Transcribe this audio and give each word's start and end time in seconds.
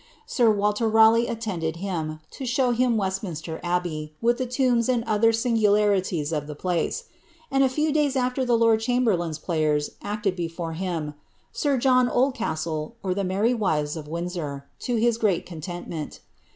Sir 0.25 0.49
Walter 0.49 0.89
Raleigh 0.89 1.27
attended 1.27 1.75
him, 1.75 2.21
to 2.31 2.43
show 2.43 2.71
him 2.71 2.97
Westminster 2.97 3.59
Abbey, 3.61 4.15
with 4.19 4.39
the 4.39 4.47
tombs 4.47 4.89
and 4.89 5.01
^ 5.05 5.05
other 5.05 5.31
sin 5.31 5.55
gnluities 5.59 6.35
of 6.35 6.47
the 6.47 6.55
place," 6.55 7.03
and 7.51 7.63
a 7.63 7.69
few 7.69 7.93
days 7.93 8.15
aAer 8.15 8.43
the 8.47 8.57
lord 8.57 8.79
chamberhdn's 8.79 9.37
pbyen 9.37 9.87
acted 10.01 10.35
before 10.35 10.73
him 10.73 11.09
^ 11.09 11.13
Sir 11.53 11.77
John 11.77 12.09
Oldcastle, 12.09 12.95
or 13.03 13.13
the 13.13 13.23
Merry 13.23 13.53
Wives 13.53 13.95
of 13.95 14.07
Windsor," 14.07 14.65
to 14.79 14.95
his 14.95 15.19
great 15.19 15.45
contentment.' 15.45 16.19